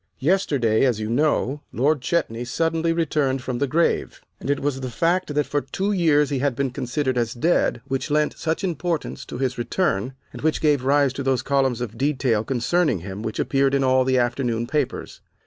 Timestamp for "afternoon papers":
14.17-15.21